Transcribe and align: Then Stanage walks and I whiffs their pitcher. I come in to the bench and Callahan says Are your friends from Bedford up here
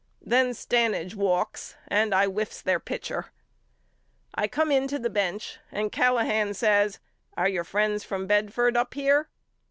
Then 0.23 0.55
Stanage 0.55 1.13
walks 1.13 1.75
and 1.87 2.11
I 2.15 2.25
whiffs 2.25 2.59
their 2.63 2.79
pitcher. 2.79 3.27
I 4.33 4.47
come 4.47 4.71
in 4.71 4.87
to 4.87 4.97
the 4.97 5.11
bench 5.11 5.59
and 5.71 5.91
Callahan 5.91 6.55
says 6.55 6.97
Are 7.37 7.47
your 7.47 7.63
friends 7.63 8.03
from 8.03 8.25
Bedford 8.25 8.75
up 8.75 8.95
here 8.95 9.29